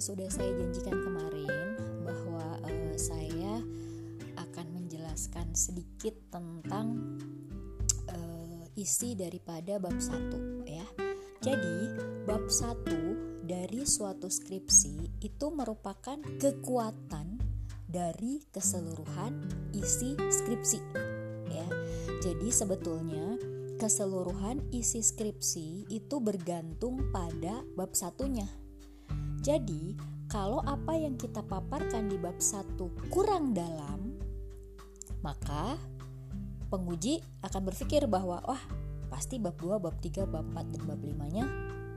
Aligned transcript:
sudah 0.00 0.32
saya 0.32 0.56
janjikan 0.56 0.96
kemarin 0.96 1.76
bahwa 2.08 2.56
uh, 2.64 2.96
saya 2.96 3.60
akan 4.40 4.66
menjelaskan 4.72 5.52
sedikit 5.52 6.16
tentang 6.32 7.20
uh, 8.08 8.64
isi 8.80 9.12
daripada 9.12 9.76
bab 9.76 10.00
1 10.00 10.64
ya. 10.64 10.88
Jadi, 11.40 11.78
bab 12.24 12.48
1 12.48 13.44
dari 13.44 13.84
suatu 13.84 14.32
skripsi 14.32 15.20
itu 15.20 15.46
merupakan 15.52 16.16
kekuatan 16.40 17.36
dari 17.84 18.40
keseluruhan 18.48 19.44
isi 19.76 20.16
skripsi 20.16 20.80
ya. 21.52 21.68
Jadi 22.24 22.48
sebetulnya 22.48 23.36
keseluruhan 23.76 24.64
isi 24.72 25.04
skripsi 25.04 25.92
itu 25.92 26.16
bergantung 26.24 27.12
pada 27.12 27.64
bab 27.76 27.92
satunya. 27.92 28.59
Jadi, 29.40 29.96
kalau 30.28 30.60
apa 30.62 30.94
yang 30.94 31.16
kita 31.16 31.40
paparkan 31.40 32.12
di 32.12 32.20
bab 32.20 32.36
satu 32.38 32.92
kurang 33.08 33.56
dalam, 33.56 34.14
maka 35.24 35.80
penguji 36.68 37.24
akan 37.42 37.72
berpikir 37.72 38.04
bahwa 38.06 38.44
wah, 38.44 38.62
pasti 39.10 39.40
bab 39.40 39.58
2, 39.58 39.80
bab 39.82 39.96
3, 39.98 40.28
bab 40.28 40.46
4 40.54 40.72
dan 40.76 40.82
bab 40.86 41.00
5-nya 41.02 41.44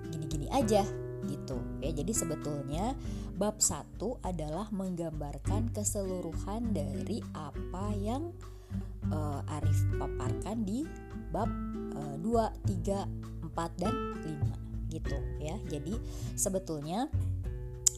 gini-gini 0.10 0.48
aja 0.50 0.84
gitu. 1.28 1.60
Ya, 1.80 1.92
jadi 1.92 2.12
sebetulnya 2.12 2.96
bab 3.36 3.60
1 3.60 4.00
adalah 4.24 4.68
menggambarkan 4.72 5.72
keseluruhan 5.72 6.72
dari 6.76 7.24
apa 7.36 7.92
yang 7.96 8.32
uh, 9.12 9.40
Arif 9.60 9.78
paparkan 10.00 10.64
di 10.64 10.84
bab 11.32 11.48
uh, 11.96 12.16
2, 12.20 12.72
3, 12.88 13.52
4 13.52 13.82
dan 13.84 13.94
5 14.26 14.64
gitu 14.94 15.18
ya. 15.42 15.58
Jadi 15.70 15.98
sebetulnya 16.38 17.10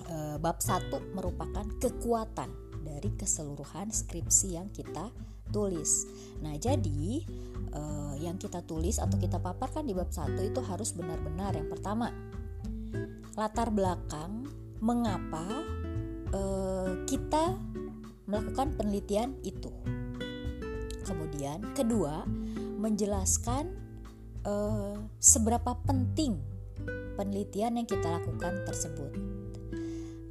uh, 0.10 0.38
bab 0.42 0.62
1 0.62 1.16
merupakan 1.16 1.66
kekuatan 1.82 2.50
dari 2.86 3.10
keseluruhan 3.18 3.90
skripsi 3.90 4.58
yang 4.58 4.70
kita 4.70 5.10
tulis. 5.50 6.06
Nah, 6.42 6.58
jadi 6.58 7.26
uh, 7.74 8.14
yang 8.18 8.38
kita 8.38 8.62
tulis 8.66 8.98
atau 9.02 9.18
kita 9.18 9.42
paparkan 9.42 9.86
di 9.86 9.94
bab 9.94 10.10
1 10.10 10.38
itu 10.42 10.62
harus 10.66 10.94
benar-benar 10.94 11.58
yang 11.58 11.70
pertama 11.70 12.14
latar 13.36 13.68
belakang 13.68 14.48
mengapa 14.80 15.44
uh, 16.32 17.04
kita 17.06 17.58
melakukan 18.26 18.74
penelitian 18.80 19.38
itu. 19.46 19.70
Kemudian 21.06 21.62
kedua, 21.78 22.26
menjelaskan 22.82 23.70
uh, 24.48 24.98
seberapa 25.22 25.78
penting 25.86 26.42
penelitian 27.16 27.78
yang 27.82 27.88
kita 27.88 28.08
lakukan 28.10 28.66
tersebut. 28.66 29.25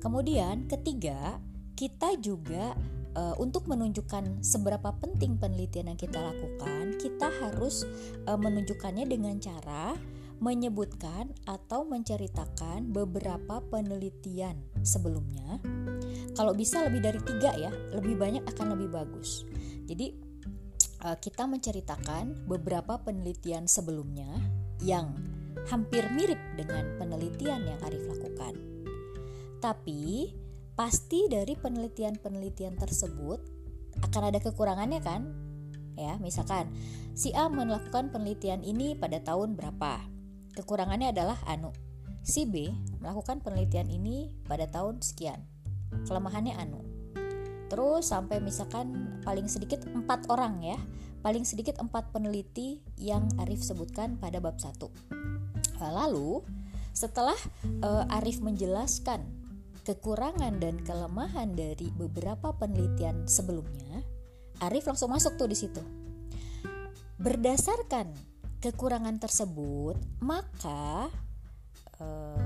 Kemudian 0.05 0.69
ketiga, 0.69 1.41
kita 1.73 2.21
juga 2.21 2.77
uh, 3.17 3.33
untuk 3.41 3.65
menunjukkan 3.65 4.45
seberapa 4.45 4.93
penting 5.01 5.41
penelitian 5.41 5.97
yang 5.97 5.99
kita 5.99 6.21
lakukan, 6.21 7.01
kita 7.01 7.33
harus 7.41 7.89
uh, 8.29 8.37
menunjukkannya 8.37 9.09
dengan 9.09 9.41
cara 9.41 9.97
menyebutkan 10.45 11.33
atau 11.49 11.89
menceritakan 11.89 12.93
beberapa 12.93 13.65
penelitian 13.73 14.61
sebelumnya. 14.85 15.57
Kalau 16.37 16.53
bisa 16.53 16.85
lebih 16.85 17.01
dari 17.01 17.21
tiga 17.25 17.57
ya, 17.57 17.73
lebih 17.97 18.21
banyak 18.21 18.45
akan 18.45 18.77
lebih 18.77 18.93
bagus. 18.93 19.49
Jadi 19.89 20.35
Eh, 21.05 21.19
kita 21.21 21.45
menceritakan 21.45 22.49
beberapa 22.49 22.97
penelitian 22.97 23.69
sebelumnya 23.69 24.41
yang 24.81 25.13
hampir 25.69 26.09
mirip 26.17 26.41
dengan 26.57 26.97
penelitian 26.97 27.61
yang 27.69 27.77
Arif 27.85 28.09
lakukan. 28.09 28.57
Tapi 29.65 30.29
pasti 30.77 31.25
dari 31.33 31.57
penelitian-penelitian 31.57 32.77
tersebut 32.77 33.41
akan 34.05 34.23
ada 34.29 34.37
kekurangannya 34.37 35.01
kan? 35.01 35.25
Ya, 35.97 36.21
misalkan 36.21 36.69
si 37.17 37.33
A 37.33 37.49
melakukan 37.49 38.13
penelitian 38.13 38.61
ini 38.61 38.93
pada 38.93 39.25
tahun 39.25 39.57
berapa? 39.57 40.05
Kekurangannya 40.53 41.17
adalah 41.17 41.41
anu. 41.49 41.73
Si 42.21 42.45
B 42.45 42.77
melakukan 43.01 43.41
penelitian 43.41 43.89
ini 43.89 44.37
pada 44.45 44.69
tahun 44.69 45.01
sekian. 45.01 45.41
Kelemahannya 46.05 46.61
anu. 46.61 46.85
Terus 47.73 48.13
sampai 48.13 48.45
misalkan 48.45 49.17
paling 49.25 49.49
sedikit 49.49 49.81
empat 49.89 50.29
orang 50.29 50.61
ya, 50.61 50.77
paling 51.25 51.49
sedikit 51.49 51.81
empat 51.81 52.13
peneliti 52.13 52.85
yang 53.01 53.33
Arif 53.41 53.65
sebutkan 53.65 54.21
pada 54.21 54.45
bab 54.45 54.61
1. 54.61 54.77
Eh, 54.77 54.89
lalu 55.81 56.45
setelah 56.93 57.37
uh, 57.81 58.05
Arif 58.21 58.45
menjelaskan 58.45 59.44
kekurangan 59.85 60.57
dan 60.59 60.81
kelemahan 60.81 61.53
dari 61.53 61.93
beberapa 61.93 62.57
penelitian 62.57 63.29
sebelumnya, 63.29 64.01
Arif 64.65 64.89
langsung 64.89 65.13
masuk 65.13 65.37
tuh 65.37 65.47
di 65.47 65.57
situ. 65.57 65.83
Berdasarkan 67.21 68.11
kekurangan 68.65 69.21
tersebut, 69.21 70.01
maka 70.25 71.13
uh, 72.01 72.41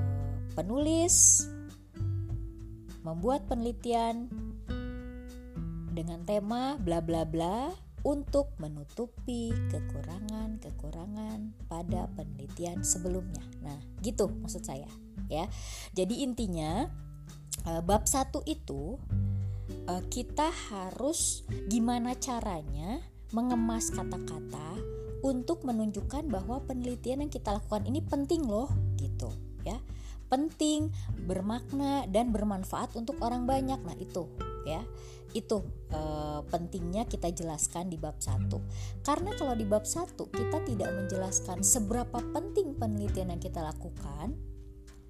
penulis 0.59 1.47
membuat 3.07 3.47
penelitian 3.47 4.27
dengan 5.95 6.27
tema 6.27 6.75
bla 6.77 6.99
bla 6.99 7.23
bla 7.23 7.71
untuk 8.03 8.55
menutupi 8.63 9.51
kekurangan-kekurangan 9.71 11.67
pada 11.67 12.07
penelitian 12.15 12.83
sebelumnya. 12.83 13.43
Nah, 13.63 13.79
gitu 14.03 14.31
maksud 14.31 14.63
saya, 14.63 14.87
ya. 15.27 15.51
Jadi 15.95 16.23
intinya 16.23 16.87
eh, 17.69 17.81
bab 17.85 18.09
satu 18.09 18.41
itu 18.49 18.97
eh, 19.69 20.03
kita 20.09 20.49
harus 20.73 21.45
gimana 21.69 22.17
caranya 22.17 23.05
mengemas 23.37 23.93
kata-kata 23.93 24.81
untuk 25.21 25.69
menunjukkan 25.69 26.33
bahwa 26.33 26.65
penelitian 26.65 27.27
yang 27.27 27.33
kita 27.33 27.53
lakukan 27.53 27.85
ini 27.85 28.01
penting 28.01 28.47
loh, 28.47 28.71
gitu, 28.97 29.29
ya. 29.67 29.77
Penting, 30.31 30.95
bermakna 31.27 32.07
dan 32.07 32.31
bermanfaat 32.31 32.95
untuk 32.95 33.19
orang 33.21 33.45
banyak. 33.45 33.81
Nah, 33.83 33.97
itu 33.99 34.31
ya 34.69 34.85
itu 35.37 35.65
e, 35.93 36.01
pentingnya 36.49 37.09
kita 37.09 37.33
jelaskan 37.33 37.93
di 37.93 37.97
bab 38.01 38.17
1 38.21 38.49
karena 39.05 39.31
kalau 39.37 39.57
di 39.57 39.65
bab 39.69 39.85
1 39.85 40.17
kita 40.17 40.59
tidak 40.65 40.91
menjelaskan 40.93 41.61
seberapa 41.65 42.21
penting 42.33 42.77
penelitian 42.77 43.33
yang 43.33 43.41
kita 43.41 43.61
lakukan 43.61 44.37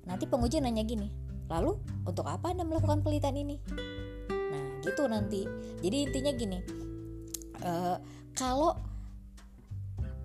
nanti 0.07 0.25
penguji 0.27 0.59
nanya 0.59 0.83
gini 0.87 1.11
lalu 1.49 1.77
untuk 2.05 2.25
apa 2.29 2.53
anda 2.53 2.65
melakukan 2.65 3.01
penelitian 3.05 3.37
ini 3.37 3.57
nah 4.29 4.65
gitu 4.85 5.05
nanti 5.09 5.45
jadi 5.81 5.97
intinya 6.09 6.33
gini 6.37 6.59
e, 7.61 7.73
kalau 8.37 8.77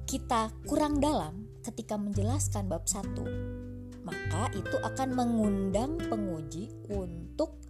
kita 0.05 0.53
kurang 0.69 1.01
dalam 1.01 1.47
ketika 1.63 1.97
menjelaskan 1.97 2.69
bab 2.69 2.85
1 2.85 3.63
maka 4.03 4.51
itu 4.51 4.75
akan 4.83 5.09
mengundang 5.15 5.95
penguji 6.11 6.67
untuk 6.91 7.63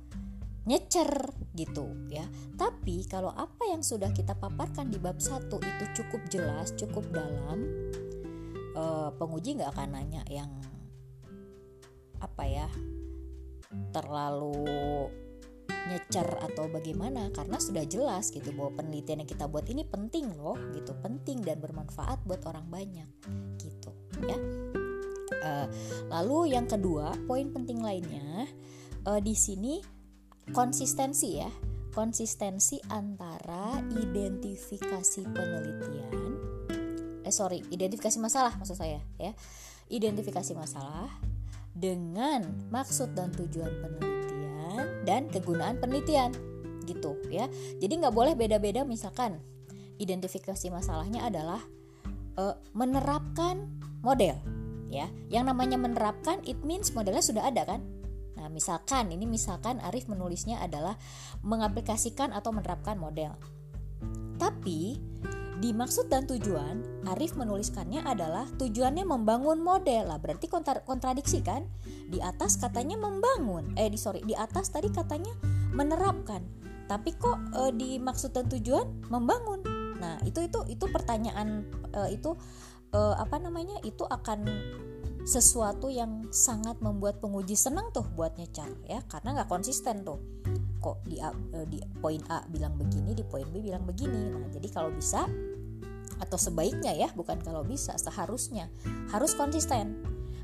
nyecer 0.66 1.30
gitu 1.54 1.94
ya. 2.10 2.26
Tapi 2.58 3.06
kalau 3.06 3.30
apa 3.30 3.70
yang 3.70 3.86
sudah 3.86 4.10
kita 4.10 4.34
paparkan 4.34 4.90
di 4.90 4.98
bab 4.98 5.22
1 5.22 5.46
itu 5.52 5.84
cukup 6.02 6.22
jelas, 6.32 6.74
cukup 6.74 7.06
dalam, 7.14 7.62
uh, 8.74 9.14
penguji 9.16 9.60
nggak 9.60 9.72
akan 9.76 9.90
nanya 9.94 10.24
yang 10.28 10.50
apa 12.24 12.44
ya 12.48 12.68
terlalu 13.94 15.10
nyecer 15.84 16.26
atau 16.40 16.72
bagaimana 16.72 17.28
karena 17.36 17.60
sudah 17.60 17.84
jelas 17.84 18.32
gitu 18.32 18.56
bahwa 18.56 18.80
penelitian 18.80 19.24
yang 19.24 19.30
kita 19.30 19.52
buat 19.52 19.68
ini 19.68 19.84
penting 19.84 20.32
loh 20.40 20.56
gitu. 20.72 20.96
Penting 21.04 21.44
dan 21.44 21.60
bermanfaat 21.60 22.24
buat 22.24 22.44
orang 22.48 22.68
banyak 22.72 23.10
gitu 23.60 23.92
ya. 24.24 24.38
Uh, 25.44 25.68
lalu 26.08 26.56
yang 26.56 26.70
kedua 26.70 27.12
poin 27.28 27.52
penting 27.52 27.84
lainnya 27.84 28.48
uh, 29.04 29.20
di 29.20 29.36
sini 29.36 29.84
konsistensi 30.56 31.30
ya. 31.40 31.52
Konsistensi 31.94 32.82
antara 32.90 33.78
identifikasi 33.94 35.22
penelitian 35.30 36.22
eh 37.24 37.32
sorry 37.32 37.62
identifikasi 37.70 38.18
masalah 38.18 38.56
maksud 38.58 38.80
saya 38.80 39.04
ya. 39.20 39.36
Identifikasi 39.92 40.58
masalah 40.58 41.12
dengan 41.74 42.70
maksud 42.70 43.18
dan 43.18 43.34
tujuan 43.34 43.70
penelitian 43.82 44.86
dan 45.04 45.30
kegunaan 45.30 45.78
penelitian 45.78 46.34
gitu 46.84 47.18
ya. 47.30 47.48
Jadi 47.80 47.94
nggak 48.04 48.16
boleh 48.16 48.34
beda-beda 48.38 48.84
misalkan 48.84 49.40
identifikasi 49.98 50.68
masalahnya 50.74 51.26
adalah 51.28 51.62
uh, 52.38 52.56
menerapkan 52.76 53.70
model 54.02 54.38
ya. 54.92 55.08
Yang 55.30 55.44
namanya 55.54 55.78
menerapkan 55.80 56.42
it 56.46 56.60
means 56.62 56.92
modelnya 56.92 57.24
sudah 57.24 57.44
ada 57.48 57.66
kan? 57.66 57.82
Nah, 58.34 58.50
misalkan 58.50 59.14
ini 59.14 59.24
misalkan 59.30 59.80
Arif 59.80 60.10
menulisnya 60.10 60.60
adalah 60.60 60.98
mengaplikasikan 61.46 62.34
atau 62.36 62.52
menerapkan 62.52 63.00
model. 63.00 63.38
Tapi 64.36 65.00
di 65.64 65.72
maksud 65.72 66.12
dan 66.12 66.28
tujuan, 66.28 67.08
Arif 67.08 67.40
menuliskannya 67.40 68.04
adalah 68.04 68.44
tujuannya 68.60 69.08
membangun 69.08 69.64
model 69.64 70.12
lah. 70.12 70.20
Berarti 70.20 70.52
kontra 70.52 70.84
kontradiksi 70.84 71.40
kan? 71.40 71.64
Di 71.88 72.20
atas 72.20 72.60
katanya 72.60 73.00
membangun, 73.00 73.72
eh 73.80 73.88
di 73.88 73.96
sorry 73.96 74.20
di 74.28 74.36
atas 74.36 74.76
tadi 74.76 74.92
katanya 74.92 75.32
menerapkan. 75.72 76.44
Tapi 76.92 77.16
kok 77.16 77.40
eh, 77.56 77.72
di 77.80 77.96
maksud 77.96 78.36
dan 78.36 78.52
tujuan 78.52 79.08
membangun. 79.08 79.64
Nah 80.04 80.20
itu 80.28 80.44
itu 80.44 80.68
itu 80.68 80.84
pertanyaan 80.92 81.64
eh, 81.96 82.20
itu 82.20 82.36
eh, 82.92 83.16
apa 83.16 83.40
namanya? 83.40 83.80
Itu 83.88 84.04
akan 84.04 84.44
sesuatu 85.24 85.88
yang 85.88 86.28
sangat 86.36 86.84
membuat 86.84 87.24
penguji 87.24 87.56
senang 87.56 87.88
tuh 87.96 88.04
buat 88.12 88.36
nyecar 88.36 88.68
ya 88.84 89.00
karena 89.08 89.40
nggak 89.40 89.48
konsisten 89.48 90.04
tuh 90.04 90.20
kok 90.84 91.00
di 91.08 91.16
eh, 91.24 91.66
di 91.72 91.80
poin 92.04 92.20
A 92.28 92.44
bilang 92.52 92.76
begini 92.76 93.16
di 93.16 93.24
poin 93.24 93.48
B 93.48 93.64
bilang 93.64 93.88
begini. 93.88 94.36
Nah 94.36 94.52
jadi 94.52 94.68
kalau 94.68 94.92
bisa 94.92 95.24
atau 96.20 96.38
sebaiknya 96.38 96.92
ya 96.94 97.10
bukan 97.16 97.40
kalau 97.40 97.64
bisa 97.64 97.96
seharusnya 97.96 98.68
harus 99.16 99.32
konsisten. 99.34 100.04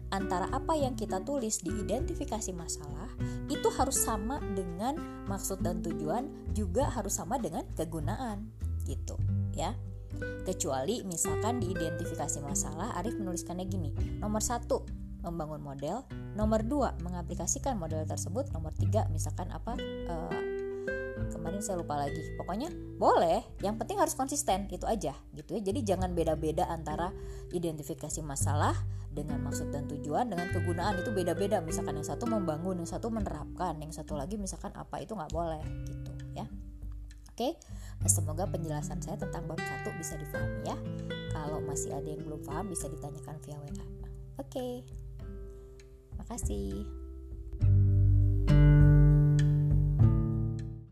Antara 0.09 0.49
apa 0.49 0.73
yang 0.73 0.97
kita 0.97 1.21
tulis 1.21 1.61
di 1.61 1.69
identifikasi 1.69 2.49
masalah 2.57 3.13
itu 3.45 3.69
harus 3.77 3.93
sama 3.93 4.41
dengan 4.57 4.97
maksud 5.29 5.61
dan 5.61 5.85
tujuan 5.85 6.49
juga 6.49 6.89
harus 6.89 7.13
sama 7.13 7.37
dengan 7.37 7.61
kegunaan 7.77 8.49
gitu 8.89 9.21
ya. 9.53 9.77
Kecuali 10.49 11.05
misalkan 11.05 11.61
di 11.61 11.69
identifikasi 11.69 12.41
masalah 12.41 12.97
Arif 12.97 13.21
menuliskannya 13.21 13.69
gini 13.69 13.93
nomor 14.17 14.41
satu 14.41 14.81
membangun 15.23 15.61
model. 15.61 16.05
Nomor 16.35 16.63
dua 16.63 16.95
mengaplikasikan 17.03 17.75
model 17.75 18.07
tersebut. 18.07 18.51
Nomor 18.55 18.71
tiga 18.75 19.07
misalkan 19.11 19.51
apa 19.51 19.75
uh, 20.07 20.41
kemarin 21.31 21.59
saya 21.59 21.79
lupa 21.79 21.99
lagi. 21.99 22.21
Pokoknya 22.39 22.71
boleh 22.97 23.43
yang 23.59 23.75
penting 23.75 23.99
harus 23.99 24.15
konsisten 24.15 24.67
itu 24.71 24.87
aja 24.87 25.15
gitu 25.35 25.59
ya. 25.59 25.61
Jadi 25.61 25.79
jangan 25.83 26.15
beda-beda 26.15 26.67
antara 26.71 27.11
identifikasi 27.51 28.19
masalah 28.23 28.75
dengan 29.09 29.41
maksud 29.41 29.73
dan 29.73 29.89
tujuan 29.89 30.29
dengan 30.29 30.47
kegunaan 30.53 31.01
itu 31.01 31.11
beda-beda. 31.11 31.59
Misalkan 31.59 31.99
yang 31.99 32.07
satu 32.07 32.29
membangun 32.29 32.79
yang 32.79 32.89
satu 32.89 33.11
menerapkan 33.11 33.75
yang 33.81 33.91
satu 33.91 34.15
lagi 34.15 34.39
misalkan 34.39 34.71
apa 34.75 35.03
itu 35.03 35.13
nggak 35.13 35.31
boleh 35.33 35.63
gitu 35.87 36.11
ya. 36.33 36.47
Oke 37.29 37.55
nah, 38.03 38.11
semoga 38.11 38.43
penjelasan 38.51 38.99
saya 38.99 39.15
tentang 39.15 39.47
bab 39.47 39.59
satu 39.59 39.95
bisa 39.95 40.15
difahami 40.19 40.63
ya. 40.67 40.77
Kalau 41.31 41.63
masih 41.63 41.95
ada 41.95 42.07
yang 42.07 42.23
belum 42.23 42.43
paham 42.43 42.67
bisa 42.67 42.91
ditanyakan 42.91 43.39
via 43.43 43.55
WA 43.63 43.99
oke 44.39 44.67
kasih. 46.29 46.98